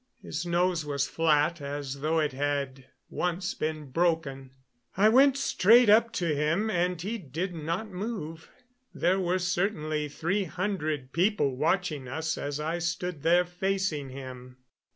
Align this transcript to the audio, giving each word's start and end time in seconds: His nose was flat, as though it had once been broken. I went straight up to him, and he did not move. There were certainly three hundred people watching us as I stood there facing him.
His 0.23 0.47
nose 0.47 0.83
was 0.83 1.07
flat, 1.07 1.61
as 1.61 1.99
though 2.01 2.17
it 2.17 2.33
had 2.33 2.85
once 3.11 3.53
been 3.53 3.91
broken. 3.91 4.49
I 4.97 5.09
went 5.09 5.37
straight 5.37 5.91
up 5.91 6.11
to 6.13 6.33
him, 6.35 6.71
and 6.71 6.99
he 6.99 7.19
did 7.19 7.53
not 7.53 7.87
move. 7.91 8.49
There 8.95 9.19
were 9.19 9.37
certainly 9.37 10.09
three 10.09 10.45
hundred 10.45 11.13
people 11.13 11.55
watching 11.55 12.07
us 12.07 12.35
as 12.35 12.59
I 12.59 12.79
stood 12.79 13.21
there 13.21 13.45
facing 13.45 14.09
him. 14.09 14.57